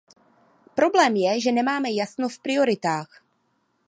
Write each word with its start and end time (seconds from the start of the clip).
Problém 0.75 1.15
je, 1.15 1.41
že 1.41 1.51
nemáme 1.51 1.91
jasno 1.93 2.29
v 2.29 2.39
prioritách. 2.39 3.21